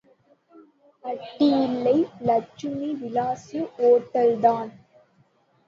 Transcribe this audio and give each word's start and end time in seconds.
அட்டியில்லை 1.03 1.95
Lakshmi 2.21 2.89
Vilas 3.01 3.47
hotel 3.89 4.35
தான்! 4.39 4.71